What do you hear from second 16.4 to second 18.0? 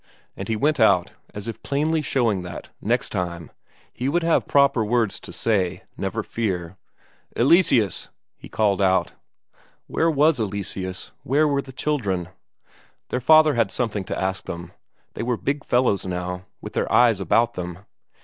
with their eyes about them.